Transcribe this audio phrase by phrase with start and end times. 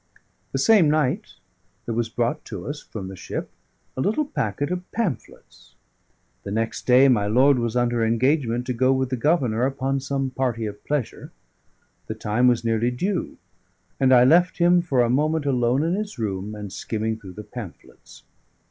[0.51, 1.33] The same night
[1.85, 3.51] there was brought to us from the ship
[3.95, 5.75] a little packet of pamphlets.
[6.41, 10.31] The next day my lord was under engagement to go with the Governor upon some
[10.31, 11.31] party of pleasure;
[12.07, 13.37] the time was nearly due,
[13.99, 17.43] and I left him for a moment alone in his room and skimming through the
[17.43, 18.23] pamphlets.